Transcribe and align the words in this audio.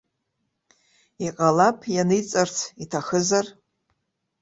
Иҟалап, 1.25 1.77
ианиҵарц 1.95 2.57
иҭахызар. 2.83 3.45